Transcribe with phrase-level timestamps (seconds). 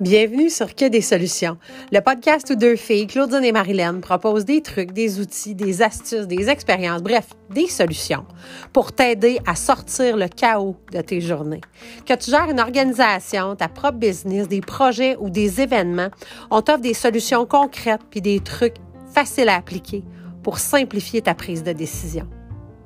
[0.00, 1.56] Bienvenue sur Que des solutions,
[1.90, 6.28] le podcast où deux filles, Claudine et Marilyn, proposent des trucs, des outils, des astuces,
[6.28, 8.26] des expériences, bref, des solutions
[8.72, 11.62] pour t'aider à sortir le chaos de tes journées.
[12.06, 16.10] Que tu gères une organisation, ta propre business, des projets ou des événements,
[16.50, 18.76] on t'offre des solutions concrètes puis des trucs
[19.12, 20.04] faciles à appliquer
[20.42, 22.28] pour simplifier ta prise de décision.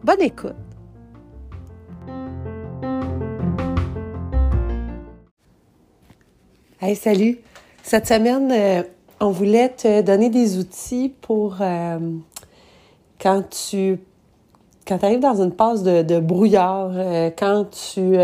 [0.04, 0.67] Bonne écoute!
[6.80, 7.40] Hey, salut!
[7.82, 8.84] Cette semaine, euh,
[9.18, 11.98] on voulait te donner des outils pour euh,
[13.20, 13.98] quand tu
[14.86, 18.14] quand arrives dans une phase de, de brouillard, euh, quand tu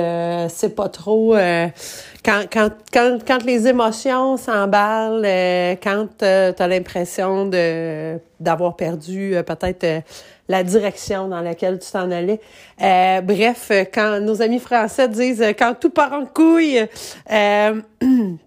[0.49, 1.35] sais pas trop,
[2.25, 5.27] quand, quand, quand, quand les émotions s'emballent,
[5.83, 10.05] quand tu as l'impression de d'avoir perdu peut-être
[10.49, 12.41] la direction dans laquelle tu t'en allais.
[12.79, 16.87] bref, quand nos amis français disent quand tout part en couille,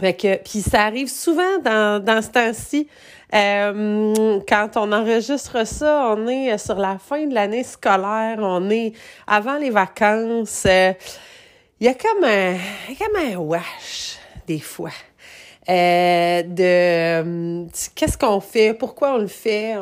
[0.00, 2.88] Fait que, puis ça arrive souvent dans, dans ce temps-ci.
[3.34, 8.92] Euh, quand on enregistre ça, on est sur la fin de l'année scolaire, on est
[9.26, 10.64] avant les vacances.
[10.66, 10.92] Euh,
[11.80, 12.56] il y a comme un,
[12.98, 14.92] comme un wash des fois.
[15.68, 17.66] Euh, de
[17.96, 19.74] qu'est-ce qu'on fait, pourquoi on le fait,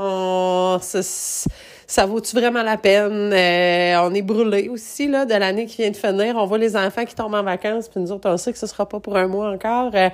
[1.95, 3.33] ça vaut-tu vraiment la peine?
[3.33, 6.35] Euh, on est brûlé aussi là, de l'année qui vient de finir.
[6.37, 8.67] On voit les enfants qui tombent en vacances, puis nous autres, on sait que ce
[8.67, 9.93] sera pas pour un mois encore.
[9.95, 10.09] Euh,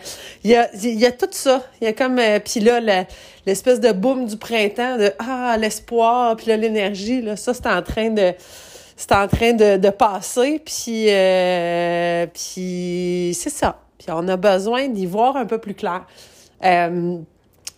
[0.45, 1.63] il y, a, y a tout ça.
[1.81, 2.19] Il y a comme...
[2.19, 2.81] Euh, puis là,
[3.47, 7.81] l'espèce de boom du printemps, de ah, l'espoir, puis là, l'énergie, là, ça, c'est en
[7.81, 8.35] train de
[8.95, 11.09] c'est en train de, de passer, puis,
[12.35, 13.79] puis c'est ça.
[13.97, 16.05] Puis on a besoin d'y voir un peu plus clair.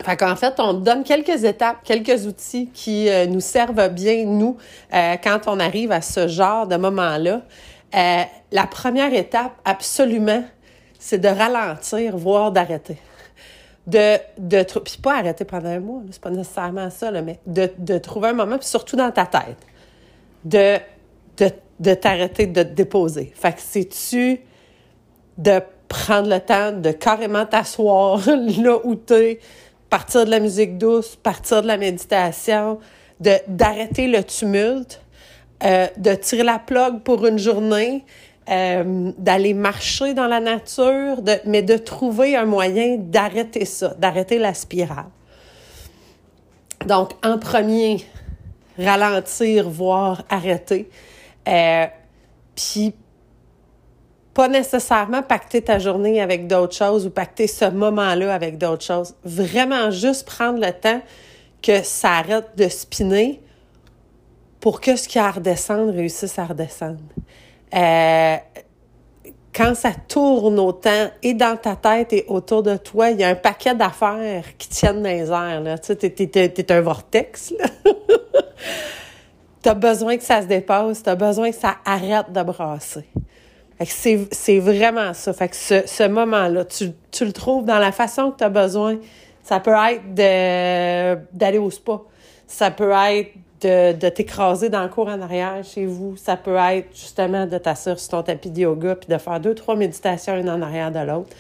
[0.02, 4.56] Fait qu'en fait, on donne quelques étapes, quelques outils qui euh, nous servent bien, nous,
[4.92, 7.42] euh, quand on arrive à ce genre de moment-là.
[7.94, 10.44] Euh, la première étape, absolument,
[10.98, 12.98] c'est de ralentir, voire d'arrêter.
[13.86, 17.70] De, de puis pas arrêter pendant un mois, c'est pas nécessairement ça, là, mais de,
[17.78, 19.58] de trouver un moment, puis surtout dans ta tête,
[20.44, 20.78] de,
[21.38, 23.32] de, de t'arrêter, de te déposer.
[23.34, 24.40] Fait que c'est-tu
[25.38, 28.20] de prendre le temps de carrément t'asseoir
[28.58, 29.40] là où t'es,
[29.92, 32.78] partir de la musique douce, partir de la méditation,
[33.20, 35.02] d'arrêter le tumulte,
[35.62, 38.02] euh, de tirer la plug pour une journée,
[38.48, 44.54] euh, d'aller marcher dans la nature, mais de trouver un moyen d'arrêter ça, d'arrêter la
[44.54, 45.10] spirale.
[46.86, 47.98] Donc, en premier,
[48.78, 50.88] ralentir, voire arrêter.
[51.46, 51.84] Euh,
[52.54, 52.94] puis
[54.34, 59.14] pas nécessairement pacter ta journée avec d'autres choses ou pacter ce moment-là avec d'autres choses.
[59.24, 61.02] Vraiment juste prendre le temps
[61.60, 63.40] que ça arrête de spinner
[64.60, 67.00] pour que ce qui a à réussisse à redescendre.
[67.74, 68.36] Euh,
[69.54, 73.28] quand ça tourne autant et dans ta tête et autour de toi, il y a
[73.28, 75.80] un paquet d'affaires qui tiennent dans les airs.
[75.80, 77.52] Tu sais, t'es, un vortex.
[79.62, 83.04] tu as besoin que ça se dépasse, tu as besoin que ça arrête de brasser.
[83.80, 85.32] C'est vraiment ça.
[85.32, 88.48] Fait que ce, ce moment-là, tu, tu, le trouves dans la façon que tu as
[88.48, 88.98] besoin.
[89.42, 92.00] Ça peut être d'aller au spa.
[92.46, 96.16] Ça peut être de, de t'écraser dans le cours en arrière chez vous.
[96.16, 99.54] Ça peut être justement de t'asseoir sur ton tapis de yoga puis de faire deux,
[99.54, 101.34] trois méditations une en arrière de l'autre.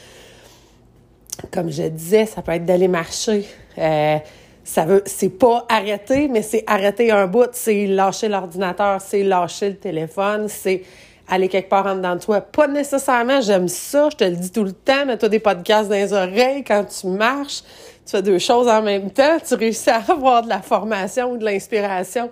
[1.50, 3.44] Comme je disais, ça peut être d'aller marcher.
[3.78, 4.18] Euh,
[4.64, 9.70] ça veut, c'est pas arrêter, mais c'est arrêter un bout, c'est lâcher l'ordinateur, c'est lâcher
[9.70, 10.82] le téléphone, c'est
[11.28, 12.40] aller quelque part en dedans de toi.
[12.40, 15.96] Pas nécessairement, j'aime ça, je te le dis tout le temps, mets-toi des podcasts dans
[15.96, 17.62] les oreilles quand tu marches,
[18.04, 21.36] tu fais deux choses en même temps, tu réussis à avoir de la formation ou
[21.38, 22.30] de l'inspiration,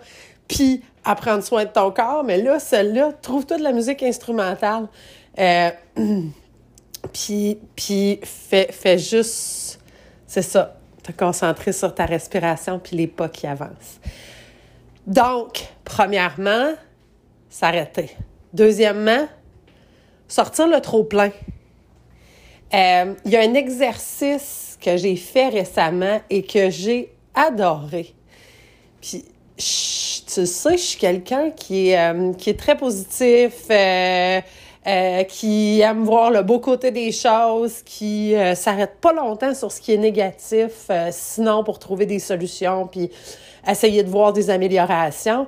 [0.48, 2.24] puis à prendre soin de ton corps.
[2.24, 4.88] Mais là, celle-là, trouve-toi de la musique instrumentale.
[5.38, 5.70] Euh,
[7.12, 9.80] puis, puis fais, fais juste,
[10.26, 14.00] c'est ça, te concentrer sur ta respiration puis les pas qui avancent.
[15.06, 16.72] Donc, premièrement,
[17.48, 18.10] s'arrêter.
[18.52, 19.28] Deuxièmement,
[20.26, 21.30] sortir le trop-plein.
[22.74, 28.14] Euh, il y a un exercice que j'ai fait récemment et que j'ai adoré.
[29.00, 29.24] Puis,
[29.56, 34.40] tu sais, je suis quelqu'un qui, est, euh, qui est très positif, euh,
[35.24, 39.92] qui aime voir le beau côté des choses, qui s'arrête pas longtemps sur ce qui
[39.92, 43.10] est négatif, sinon pour trouver des solutions, puis
[43.68, 45.46] essayer de voir des améliorations.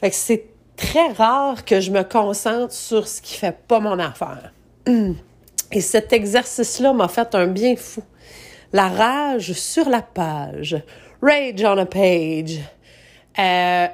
[0.00, 0.44] Fait que c'est
[0.78, 4.52] très rare que je me concentre sur ce qui fait pas mon affaire.
[5.72, 8.02] Et cet exercice-là m'a fait un bien fou.
[8.72, 10.76] La rage sur la page.
[11.20, 12.60] Rage on a page.
[13.38, 13.86] Euh,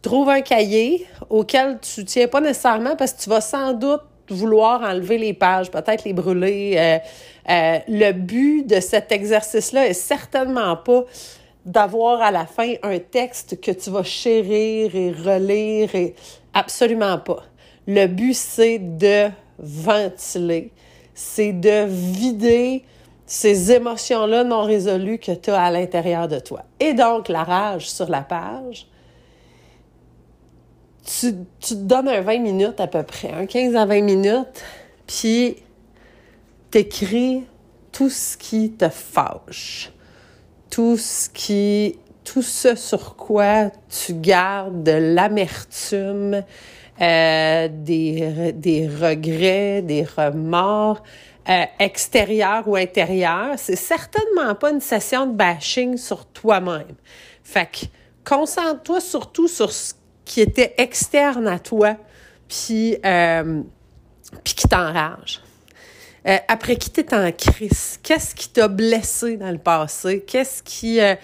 [0.00, 4.82] trouve un cahier auquel tu tiens pas nécessairement parce que tu vas sans doute vouloir
[4.82, 6.74] enlever les pages, peut-être les brûler.
[6.76, 6.98] Euh,
[7.48, 11.04] euh, le but de cet exercice-là est certainement pas
[11.66, 16.14] d'avoir à la fin un texte que tu vas chérir et relire et
[16.54, 17.42] absolument pas.
[17.86, 19.28] Le but, c'est de
[19.58, 20.72] ventiler,
[21.14, 22.84] c'est de vider
[23.26, 26.62] ces émotions-là non résolues que tu as à l'intérieur de toi.
[26.78, 28.86] Et donc, la rage sur la page,
[31.04, 34.64] tu, tu, te donnes un 20 minutes à peu près, un 15 à 20 minutes,
[35.06, 35.56] puis
[36.70, 37.44] t'écris
[37.90, 39.90] tout ce qui te fâche,
[40.76, 46.44] tout ce qui, tout ce sur quoi tu gardes de l'amertume,
[47.00, 51.02] euh, des, des regrets, des remords,
[51.48, 56.96] euh, extérieurs ou intérieurs, c'est certainement pas une session de bashing sur toi-même.
[57.42, 57.86] Fait que
[58.28, 59.94] concentre-toi surtout sur ce
[60.26, 61.96] qui était externe à toi,
[62.48, 63.62] puis, euh,
[64.44, 65.40] puis qui t'enrage.
[66.26, 67.98] Euh, après qui t'es en crise?
[68.02, 70.24] Qu'est-ce qui t'a blessé dans le passé?
[70.26, 71.00] Qu'est-ce qui...
[71.00, 71.14] Euh,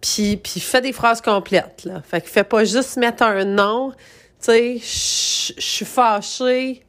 [0.00, 2.02] puis, puis fais des phrases complètes, là.
[2.02, 3.92] Fait que fais pas juste mettre un nom.
[3.92, 3.96] Tu
[4.40, 6.84] sais, je suis fâchée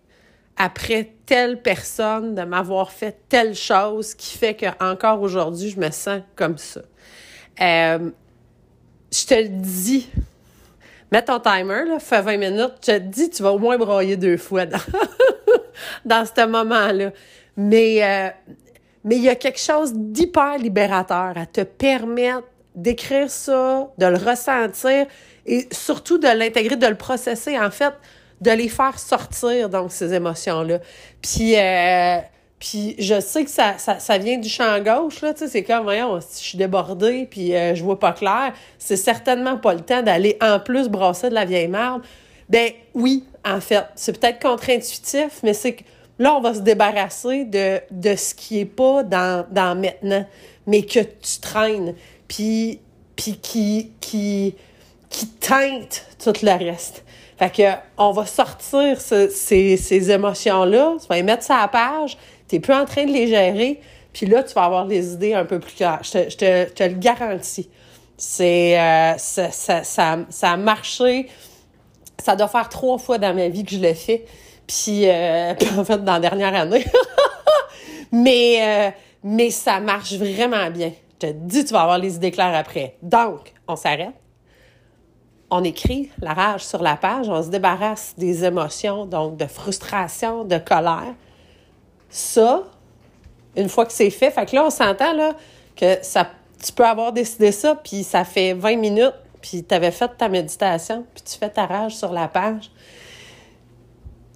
[0.58, 5.90] après telle personne de m'avoir fait telle chose qui fait que encore aujourd'hui, je me
[5.92, 6.82] sens comme ça.
[7.62, 8.12] Euh,
[9.12, 10.10] je te le dis,
[11.12, 14.18] mets ton timer, là, fais 20 minutes, je te dis, tu vas au moins broyer
[14.18, 14.80] deux fois dans,
[16.06, 17.12] dans ce moment-là.
[17.58, 18.30] Mais euh,
[19.06, 24.18] mais il y a quelque chose d'hyper libérateur à te permettre d'écrire ça, de le
[24.18, 25.06] ressentir
[25.46, 27.94] et surtout de l'intégrer, de le processer, en fait,
[28.42, 30.80] de les faire sortir, donc, ces émotions-là.
[31.22, 32.18] Puis, euh,
[32.60, 35.64] puis je sais que ça, ça, ça, vient du champ gauche, là, tu sais, c'est
[35.64, 39.76] comme, voyons, si je suis débordée, puis euh, je vois pas clair, c'est certainement pas
[39.76, 42.02] le temps d'aller en plus brasser de la vieille marde.
[42.50, 45.84] Ben oui, en fait, c'est peut-être contre-intuitif, mais c'est que
[46.18, 50.26] Là, on va se débarrasser de, ce qui est pas dans, dans maintenant,
[50.66, 51.94] mais que tu traînes,
[52.28, 52.80] puis,
[53.16, 54.56] puis qui, qui,
[55.10, 57.04] qui teinte tout le reste.
[57.38, 57.64] Fait que,
[57.98, 62.18] on va sortir ces, émotions-là, tu vas les mettre sur la page,
[62.48, 63.82] tu n'es plus en train de les gérer,
[64.14, 66.00] puis là, tu vas avoir des idées un peu plus claires.
[66.04, 67.70] Je te le garantis.
[68.18, 71.28] C'est, euh, ça, ça, ça, ça a marché.
[72.24, 74.26] Ça doit faire trois fois dans ma vie que je le fais.
[74.90, 76.86] Euh, puis, en fait, dans la dernière année.
[78.12, 78.92] mais, euh,
[79.24, 80.92] mais ça marche vraiment bien.
[81.22, 82.98] Je te dis, tu vas avoir les idées claires après.
[83.02, 84.14] Donc, on s'arrête.
[85.50, 87.30] On écrit la rage sur la page.
[87.30, 91.14] On se débarrasse des émotions, donc de frustration, de colère.
[92.10, 92.64] Ça,
[93.56, 95.34] une fois que c'est fait, fait que là, on s'entend là,
[95.76, 96.30] que ça,
[96.64, 100.28] tu peux avoir décidé ça, puis ça fait 20 minutes, puis tu avais fait ta
[100.28, 102.72] méditation, puis tu fais ta rage sur la page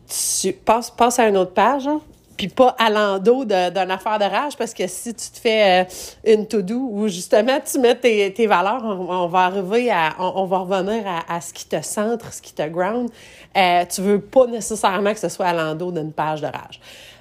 [0.10, 2.02] tu passes, passe à une autre page, hein,
[2.36, 6.34] puis pas à l'endos d'une affaire de rage, parce que si tu te fais euh,
[6.34, 10.60] une to-do où justement tu mets tes, tes valeurs, on, va arriver à, on, va
[10.60, 13.10] revenir à, ce qui te centre, ce qui te ground.
[13.58, 16.80] Euh, tu veux pas nécessairement que ce soit à l'endos d'une page de rage.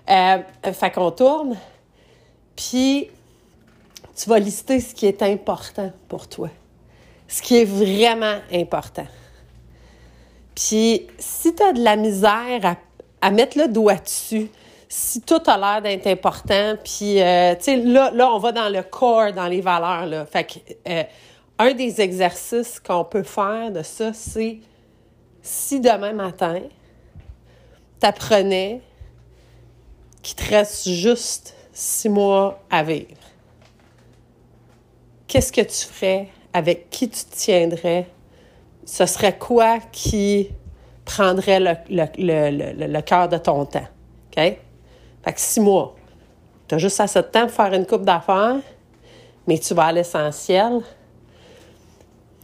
[0.09, 1.57] Euh, fait qu'on tourne,
[2.55, 3.09] puis
[4.17, 6.49] tu vas lister ce qui est important pour toi,
[7.27, 9.07] ce qui est vraiment important.
[10.59, 12.77] Puis si tu as de la misère
[13.21, 14.51] à, mettre le doigt dessus,
[14.89, 18.83] si tout a l'air d'être important, puis, euh, tu sais, là, on va dans le
[18.83, 20.27] corps, dans les valeurs, là.
[20.27, 21.05] Fait que, euh,
[21.59, 24.59] un des exercices qu'on peut faire de ça, c'est
[25.43, 26.61] si demain matin,
[28.01, 28.81] t'apprenais
[30.23, 33.07] qu'il te reste juste six mois à vivre,
[35.29, 36.29] qu'est-ce que tu ferais?
[36.53, 38.09] Avec qui tu tiendrais?
[38.89, 40.49] Ce serait quoi qui
[41.05, 43.87] prendrait le, le, le, cœur de ton temps?
[44.31, 44.37] OK?
[44.37, 45.95] Fait que six mois.
[46.67, 48.57] Tu as juste assez de temps pour faire une coupe d'affaires,
[49.47, 50.81] mais tu vas à l'essentiel.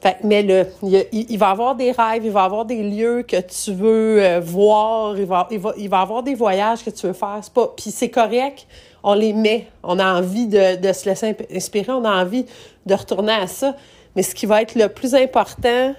[0.03, 0.67] Fait, mais le,
[1.13, 4.41] il, va y avoir des rêves, il va avoir des lieux que tu veux euh,
[4.41, 7.41] voir, il va, il, va, il va avoir des voyages que tu veux faire.
[7.55, 8.67] Pas, puis c'est correct,
[9.03, 9.67] on les met.
[9.83, 12.45] On a envie de, de se laisser inspirer, on a envie
[12.85, 13.77] de retourner à ça.
[14.15, 15.95] Mais ce qui va être le plus important,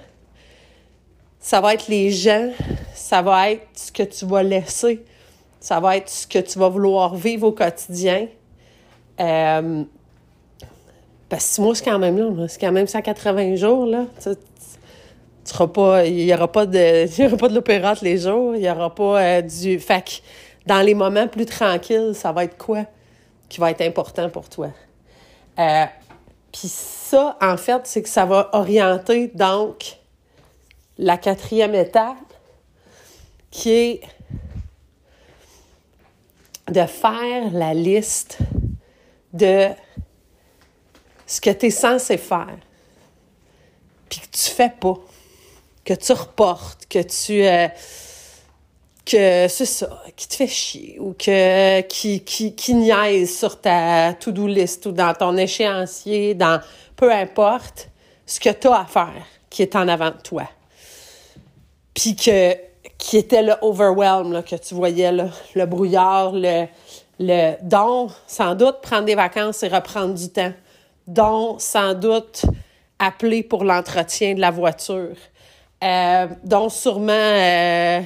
[1.46, 2.50] ça va être les gens,
[2.96, 5.06] ça va être ce que tu vas laisser,
[5.60, 8.25] ça va être ce que tu vas vouloir vivre au quotidien.
[9.20, 9.84] Euh,
[11.30, 14.06] parce que moi, c'est quand même long, c'est quand même 180 jours, là.
[14.20, 14.30] Tu,
[15.46, 18.56] tu, pas, il n'y aura pas de, il y aura pas de l'opéra les jours,
[18.56, 19.80] il n'y aura pas euh, du...
[19.80, 20.24] Fait
[20.66, 22.86] dans les moments plus tranquilles, ça va être quoi
[23.50, 24.70] qui va être important pour toi?
[25.60, 25.86] Euh,
[26.52, 30.00] Puis ça, en fait, c'est que ça va orienter, donc,
[30.98, 32.34] la quatrième étape
[33.52, 34.02] qui est
[36.70, 38.40] de faire la liste
[39.34, 39.70] de
[41.28, 42.58] ce que tu es censé faire,
[44.10, 44.96] puis que tu fais pas,
[45.84, 47.46] que tu reportes, que tu...
[47.46, 47.68] Euh,
[49.06, 54.14] que c'est ça, qui te fait chier ou que qui, qui, qui niaise sur ta
[54.14, 56.60] to-do list ou dans ton échéancier, dans
[56.96, 57.90] peu importe
[58.25, 60.50] ce que tu as à faire qui est en avant de toi.
[61.96, 62.54] Puis que
[63.00, 66.68] qui était le overwhelm là, que tu voyais le brouillard, le
[67.20, 70.54] le dont sans doute prendre des vacances et reprendre du temps,
[71.08, 72.44] dont sans doute
[73.00, 75.16] appeler pour l'entretien de la voiture,
[75.84, 78.02] euh, dont sûrement euh,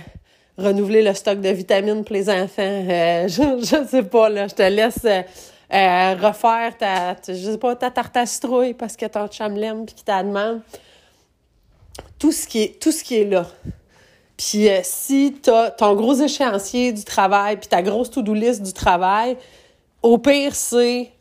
[0.58, 2.62] renouveler le stock de vitamines pour les enfants.
[2.62, 7.76] Euh, je, ne sais pas, là, je te laisse euh, refaire ta, je sais pas,
[7.76, 10.62] ta tarte à citrouille parce que ton chum l'aime puis qu'il t'a demande.
[12.18, 13.48] Tout ce qui est, tout ce qui est là.
[14.40, 18.72] Puis si tu as ton gros échéancier du travail puis ta grosse to-do list du
[18.72, 19.36] travail,
[20.02, 21.12] au pire, c'est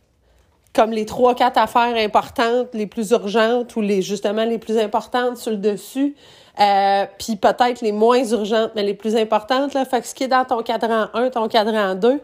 [0.72, 5.36] comme les trois, quatre affaires importantes, les plus urgentes ou les justement les plus importantes
[5.36, 6.14] sur le dessus.
[6.60, 9.74] Euh, puis peut-être les moins urgentes, mais les plus importantes.
[9.74, 9.84] Là.
[9.84, 12.20] Fait que ce qui est dans ton cadran 1, ton cadran 2.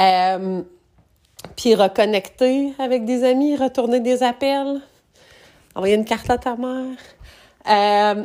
[0.00, 0.62] Euh,
[1.56, 4.80] puis reconnecter avec des amis, retourner des appels,
[5.74, 6.96] envoyer une carte à ta mère.
[7.68, 8.24] Euh,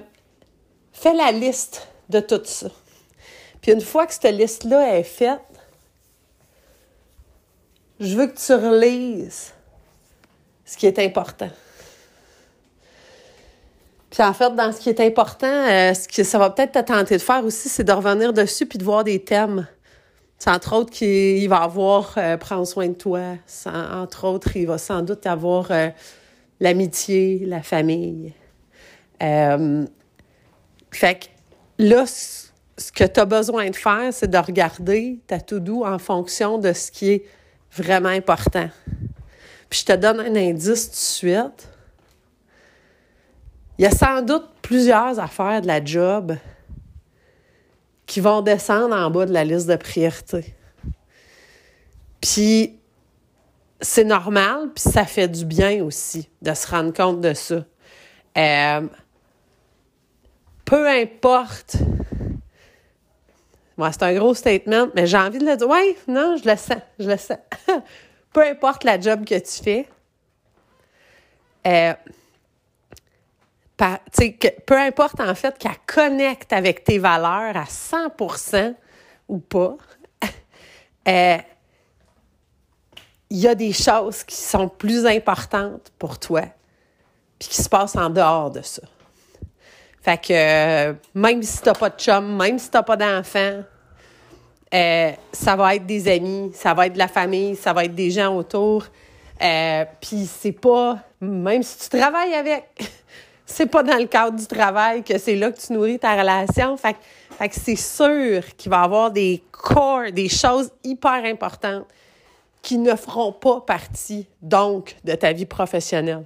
[1.00, 2.68] fais la liste de tout ça.
[3.62, 5.42] Puis une fois que cette liste-là est faite,
[8.00, 9.54] je veux que tu relises
[10.66, 11.50] ce qui est important.
[14.10, 16.80] Puis en fait, dans ce qui est important, euh, ce que ça va peut-être te
[16.80, 19.68] tenter de faire aussi, c'est de revenir dessus puis de voir des thèmes.
[20.40, 23.36] C'est entre autres qu'il va avoir euh, prendre soin de toi.
[23.66, 25.90] entre autres, il va sans doute avoir euh,
[26.60, 28.34] l'amitié, la famille.
[30.98, 31.26] Fait que
[31.78, 36.58] là, ce que tu as besoin de faire, c'est de regarder ta to-do en fonction
[36.58, 37.26] de ce qui est
[37.72, 38.68] vraiment important.
[39.70, 41.70] Puis je te donne un indice tout de suite.
[43.78, 46.36] Il y a sans doute plusieurs affaires de la job
[48.08, 50.56] qui vont descendre en bas de la liste de priorités.
[52.20, 52.80] Puis
[53.82, 57.64] c'est normal, puis ça fait du bien aussi de se rendre compte de ça.
[58.36, 58.82] Euh,
[60.68, 61.78] peu importe.
[63.78, 65.68] Moi, c'est un gros statement, mais j'ai envie de le dire.
[65.70, 67.38] Oui, non, je le sens, je le sens.
[68.34, 69.88] peu importe la job que tu fais,
[71.66, 71.94] euh,
[73.78, 78.76] que, peu importe en fait qu'elle connecte avec tes valeurs à 100%
[79.30, 79.78] ou pas,
[81.08, 81.38] euh,
[83.30, 86.42] il y a des choses qui sont plus importantes pour toi,
[87.40, 88.82] puis qui se passent en dehors de ça.
[90.08, 93.62] Fait que euh, même si t'as pas de chum, même si t'as pas d'enfant,
[94.74, 97.94] euh, ça va être des amis, ça va être de la famille, ça va être
[97.94, 98.86] des gens autour.
[100.00, 102.70] puis c'est pas, même si tu travailles avec,
[103.46, 106.78] c'est pas dans le cadre du travail que c'est là que tu nourris ta relation.
[106.78, 111.86] Fait, que c'est sûr qu'il va y avoir des corps, des choses hyper importantes
[112.62, 116.24] qui ne feront pas partie, donc, de ta vie professionnelle.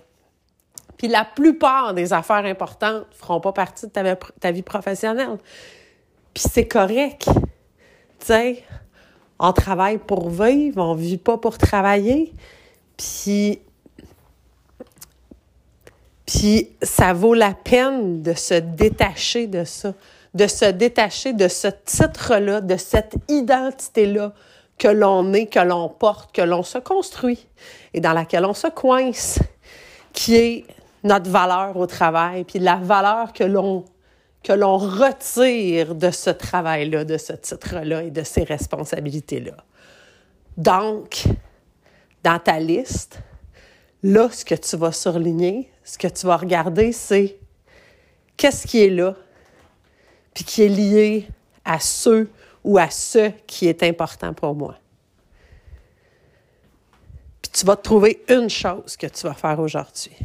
[1.02, 3.92] Puis la plupart des affaires importantes ne feront pas partie de
[4.40, 5.40] ta, vie professionnelle.
[6.32, 7.28] Puis c'est correct.
[8.20, 8.64] Tu sais,
[9.40, 12.32] on travaille pour vivre, on vit pas pour travailler.
[12.98, 13.62] Puis
[16.28, 19.96] puis ça vaut la peine de se détacher de ça,
[20.36, 24.34] de se détacher de ce titre-là, de cette identité-là
[24.78, 27.48] que l'on est, que l'on porte, que l'on se construit
[27.96, 29.40] et dans laquelle on se coince,
[30.14, 30.66] qui est
[31.04, 37.34] notre valeur au travail, puis la valeur que l'on retire de ce travail-là, de ce
[37.34, 39.58] titre-là et de ces responsabilités-là.
[40.58, 41.24] Donc,
[42.24, 43.20] dans ta liste,
[44.04, 47.38] là, ce que tu vas surligner, ce que tu vas regarder, c'est
[48.38, 49.16] qu'est-ce qui est là,
[50.34, 51.28] puis qui est lié
[51.66, 52.30] à ceux
[52.64, 54.76] ou à ce qui est important pour moi.
[57.42, 60.16] Puis tu vas trouver une chose que tu vas faire aujourd'hui.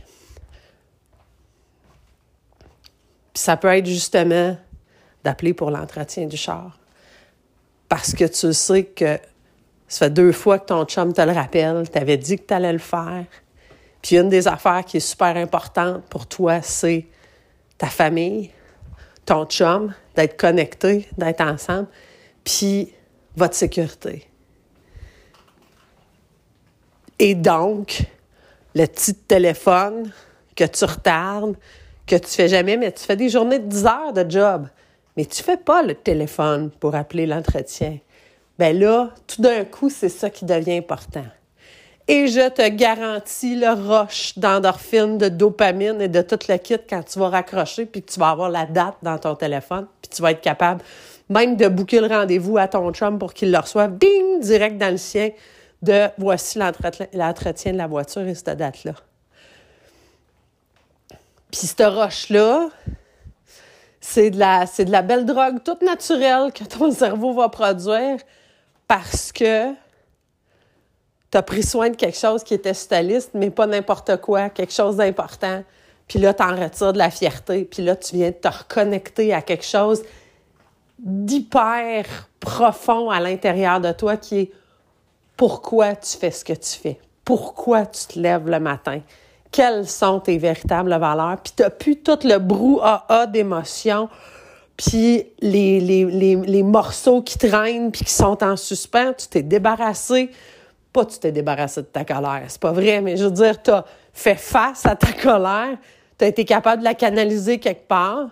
[3.32, 4.56] Puis ça peut être justement
[5.22, 6.76] d'appeler pour l'entretien du char.
[7.88, 9.20] Parce que tu sais que
[9.86, 12.54] ça fait deux fois que ton chum te le rappelle, tu avais dit que tu
[12.54, 13.24] allais le faire.
[14.02, 17.06] Puis une des affaires qui est super importante pour toi, c'est
[17.78, 18.50] ta famille,
[19.24, 21.86] ton chum, d'être connecté, d'être ensemble,
[22.42, 22.92] puis
[23.36, 24.26] votre sécurité.
[27.20, 28.02] Et donc,
[28.74, 30.10] le petit téléphone
[30.56, 31.54] que tu retardes,
[32.06, 34.68] que tu fais jamais, mais tu fais des journées de 10 heures de job,
[35.16, 37.98] mais tu fais pas le téléphone pour appeler l'entretien.
[38.58, 41.24] Ben là, tout d'un coup, c'est ça qui devient important.
[42.08, 47.02] Et je te garantis le rush d'endorphine, de dopamine et de tout le kit quand
[47.02, 50.30] tu vas raccrocher puis tu vas avoir la date dans ton téléphone puis tu vas
[50.30, 50.82] être capable
[51.28, 54.90] même de booker le rendez-vous à ton chum pour qu'il le reçoive, bing, direct dans
[54.90, 55.30] le sien
[55.82, 56.58] de voici
[57.12, 58.92] l'entretien de la voiture et cette date-là.
[61.50, 62.68] Puis cette roche-là,
[64.00, 68.18] c'est de, la, c'est de la belle drogue toute naturelle que ton cerveau va produire
[68.86, 69.72] parce que
[71.30, 72.88] tu as pris soin de quelque chose qui était sur
[73.34, 75.64] mais pas n'importe quoi, quelque chose d'important.
[76.06, 77.64] Puis là, tu en retires de la fierté.
[77.64, 80.02] Puis là, tu viens de te reconnecter à quelque chose
[80.98, 82.06] d'hyper
[82.40, 84.52] profond à l'intérieur de toi qui est
[85.36, 89.00] pourquoi tu fais ce que tu fais, pourquoi tu te lèves le matin,
[89.56, 94.10] quelles sont tes véritables valeurs, puis tu n'as plus tout le brouhaha d'émotions,
[94.76, 96.04] puis les, les,
[96.36, 100.30] les, morceaux qui traînent, puis qui sont en suspens, tu t'es débarrassé,
[100.92, 103.70] pas tu t'es débarrassé de ta colère, c'est pas vrai, mais je veux dire, tu
[103.70, 105.78] as fait face à ta colère,
[106.18, 108.28] tu as été capable de la canaliser quelque part,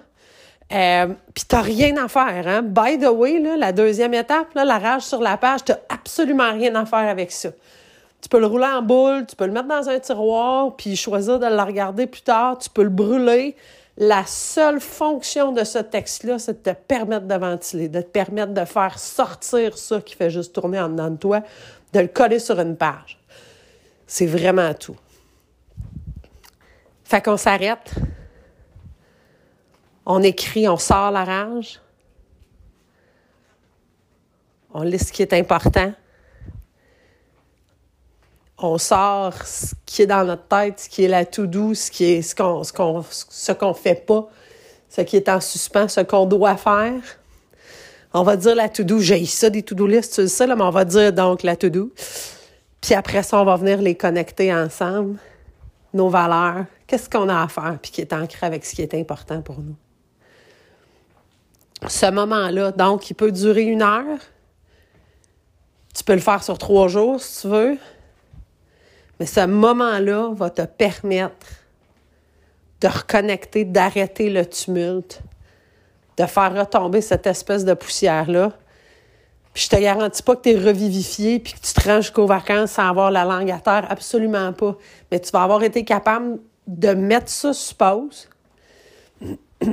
[0.75, 2.61] euh, Puis t'as rien à faire, hein?
[2.63, 6.85] By the way, la deuxième étape, la rage sur la page, t'as absolument rien à
[6.85, 7.49] faire avec ça.
[8.25, 11.39] Tu peux le rouler en boule, tu peux le mettre dans un tiroir, puis choisir
[11.39, 13.55] de le regarder plus tard, tu peux le brûler.
[13.99, 18.55] La seule fonction de ce texte-là, c'est de te permettre de ventiler, de te permettre
[18.55, 21.43] de faire sortir ça qui fait juste tourner en dedans de toi,
[21.93, 23.19] de le coller sur une page.
[24.07, 24.97] C'est vraiment tout.
[27.05, 27.93] Fait qu'on s'arrête.
[30.07, 31.79] On écrit, on sort la rage.
[34.73, 35.93] On lit ce qui est important.
[38.59, 41.91] On sort ce qui est dans notre tête, ce qui est la tout doux, ce
[41.91, 44.29] qui est ce qu'on ce qu'on fait pas,
[44.89, 47.01] ce qui est en suspens, ce qu'on doit faire.
[48.13, 49.01] On va dire la to-do.
[49.01, 51.57] J'ai ça des to-do list, tu le sais, là, mais on va dire donc la
[51.57, 51.93] to-do.
[52.81, 55.19] Puis après ça, on va venir les connecter ensemble,
[55.93, 58.95] nos valeurs, qu'est-ce qu'on a à faire, puis qui est ancré avec ce qui est
[58.95, 59.75] important pour nous
[61.89, 62.73] ce moment-là.
[62.73, 64.19] Donc, il peut durer une heure.
[65.95, 67.79] Tu peux le faire sur trois jours si tu veux.
[69.19, 71.47] Mais ce moment-là va te permettre
[72.81, 75.21] de reconnecter, d'arrêter le tumulte,
[76.19, 78.53] de faire retomber cette espèce de poussière-là.
[79.53, 82.27] Puis je te garantis pas que tu es revivifié puis que tu te rends jusqu'aux
[82.27, 83.87] vacances sans avoir la langue à terre.
[83.89, 84.77] Absolument pas.
[85.11, 88.29] Mais tu vas avoir été capable de mettre ça sur pause.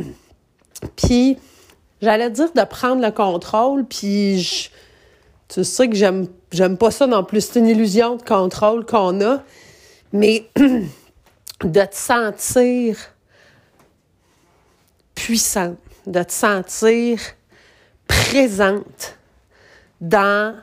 [0.95, 1.37] puis
[2.01, 4.69] j'allais dire de prendre le contrôle, puis
[5.47, 7.41] tu sais que j'aime, j'aime pas ça non plus.
[7.41, 9.43] C'est une illusion de contrôle qu'on a,
[10.13, 12.97] mais de te sentir
[15.15, 17.19] puissante, de te sentir
[18.07, 19.17] présente
[19.99, 20.55] dans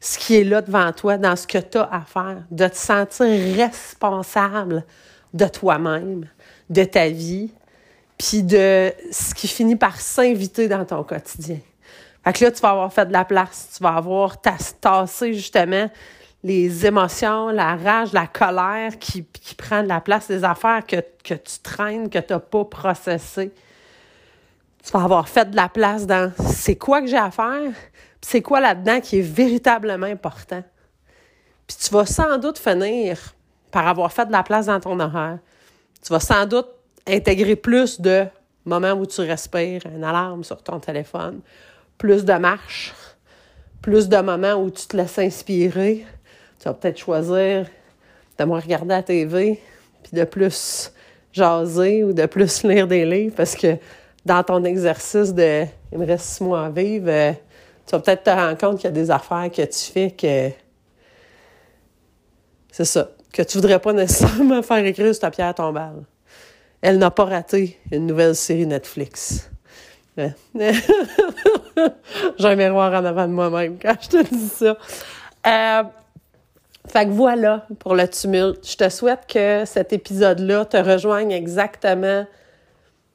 [0.00, 2.76] ce qui est là devant toi, dans ce que tu as à faire, de te
[2.76, 4.84] sentir responsable
[5.32, 6.28] de toi-même,
[6.70, 7.50] de ta vie,
[8.18, 11.58] puis de ce qui finit par s'inviter dans ton quotidien.
[12.26, 15.88] Fait que là, tu vas avoir fait de la place, tu vas avoir tassé justement
[16.42, 20.96] les émotions, la rage, la colère qui, qui prend de la place, des affaires que,
[21.22, 23.52] que tu traînes, que tu n'as pas processées.
[24.82, 27.70] Tu vas avoir fait de la place dans c'est quoi que j'ai à faire,
[28.20, 30.64] c'est quoi là-dedans qui est véritablement important.
[31.68, 33.18] Puis tu vas sans doute finir
[33.70, 35.38] par avoir fait de la place dans ton horaire.
[36.04, 36.66] Tu vas sans doute
[37.06, 38.26] intégrer plus de
[38.64, 41.40] moments où tu respires, une alarme sur ton téléphone,
[41.98, 42.94] plus de marches,
[43.82, 46.06] plus de moments où tu te laisses inspirer.
[46.58, 47.66] Tu vas peut-être choisir
[48.38, 49.60] de moins regarder la TV,
[50.02, 50.92] puis de plus
[51.32, 53.76] jaser ou de plus lire des livres parce que
[54.24, 57.32] dans ton exercice de il me reste six mois à vivre, euh,
[57.86, 60.50] tu vas peut-être te rendre compte qu'il y a des affaires que tu fais que
[62.72, 66.04] c'est ça, que tu voudrais pas nécessairement faire écrire sur ta pierre tombale
[66.80, 69.50] elle n'a pas raté une nouvelle série Netflix.
[72.38, 74.76] J'ai un miroir en avant de moi-même quand je te dis ça.
[75.46, 75.82] Euh,
[76.88, 78.66] fait que voilà pour le tumulte.
[78.68, 82.24] Je te souhaite que cet épisode-là te rejoigne exactement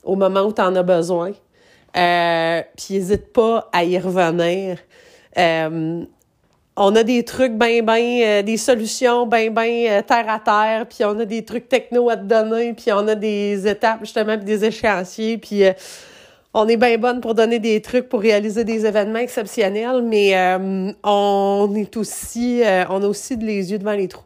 [0.04, 1.32] au moment où tu en as besoin.
[1.98, 4.78] Euh, puis n'hésite pas à y revenir.
[5.38, 6.04] Euh,
[6.78, 11.20] on a des trucs ben ben, des solutions ben ben terre à terre, puis on
[11.20, 14.66] a des trucs techno à te donner, puis on a des étapes justement, puis des
[14.66, 15.64] échéanciers, puis
[16.54, 20.36] on est bien bonne pour donner des trucs pour réaliser des événements exceptionnels, mais
[21.04, 24.24] on est aussi, on a aussi les yeux devant les trous.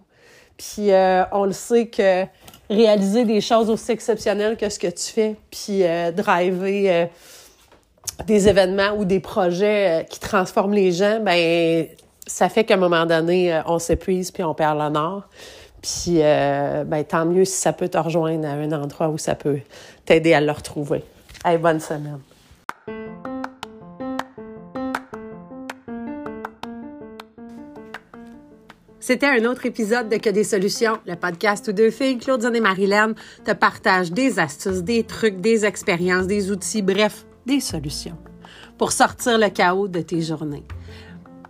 [0.58, 0.90] Puis
[1.32, 2.26] on le sait que
[2.70, 7.06] réaliser des choses aussi exceptionnelles que ce que tu fais, puis euh, driver euh,
[8.26, 11.86] des événements ou des projets euh, qui transforment les gens, ben
[12.28, 15.30] ça fait qu'à un moment donné, on s'épuise puis on perd l'honneur.
[15.80, 19.60] Puis, ben, tant mieux si ça peut te rejoindre à un endroit où ça peut
[20.06, 21.04] t'aider à le retrouver.
[21.62, 22.20] Bonne semaine.
[29.00, 32.60] C'était un autre épisode de Que des solutions, le podcast où deux filles, Claudine et
[32.60, 33.14] Marilyn,
[33.46, 38.18] te partagent des astuces, des trucs, des expériences, des outils, bref, des solutions
[38.80, 40.66] pour sortir le chaos de tes journées.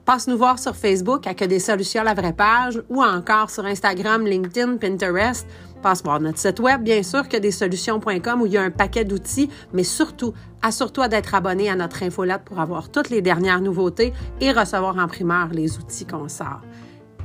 [0.05, 3.65] Passe nous voir sur Facebook à Que des solutions, la vraie page, ou encore sur
[3.65, 5.47] Instagram, LinkedIn, Pinterest.
[5.81, 8.69] Passe voir notre site web, bien sûr, que des solutions.com où il y a un
[8.69, 13.61] paquet d'outils, mais surtout, assure-toi d'être abonné à notre infolette pour avoir toutes les dernières
[13.61, 16.61] nouveautés et recevoir en primeur les outils qu'on sort.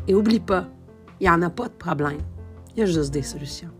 [0.09, 0.67] Et oublie pas,
[1.21, 2.19] il n'y en a pas de problème.
[2.75, 3.80] Il y a juste des solutions.